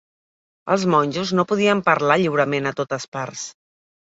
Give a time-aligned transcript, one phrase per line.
[0.75, 3.45] Els monjos no podien parlar lliurement a totes parts.